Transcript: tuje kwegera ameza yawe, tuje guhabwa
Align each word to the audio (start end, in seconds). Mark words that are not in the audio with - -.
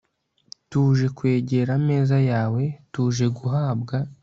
tuje 0.69 1.07
kwegera 1.17 1.71
ameza 1.79 2.17
yawe, 2.31 2.63
tuje 2.93 3.25
guhabwa 3.37 3.95